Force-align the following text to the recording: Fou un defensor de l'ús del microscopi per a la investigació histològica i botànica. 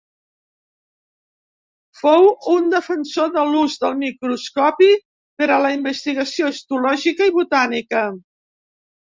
Fou 1.99 2.25
un 2.53 2.71
defensor 2.75 3.29
de 3.37 3.43
l'ús 3.51 3.77
del 3.85 3.93
microscopi 3.99 4.89
per 5.43 5.51
a 5.51 5.61
la 5.67 5.73
investigació 5.77 6.53
histològica 6.57 7.31
i 7.33 7.37
botànica. 7.41 8.05